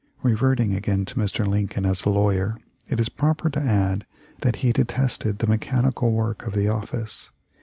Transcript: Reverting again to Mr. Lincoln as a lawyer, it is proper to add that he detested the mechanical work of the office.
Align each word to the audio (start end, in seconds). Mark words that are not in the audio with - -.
Reverting 0.23 0.73
again 0.73 1.05
to 1.05 1.15
Mr. 1.15 1.45
Lincoln 1.45 1.85
as 1.85 2.05
a 2.05 2.09
lawyer, 2.09 2.57
it 2.89 2.99
is 2.99 3.07
proper 3.07 3.51
to 3.51 3.59
add 3.61 4.07
that 4.39 4.55
he 4.65 4.71
detested 4.71 5.37
the 5.37 5.45
mechanical 5.45 6.11
work 6.11 6.41
of 6.47 6.55
the 6.55 6.69
office. 6.69 7.29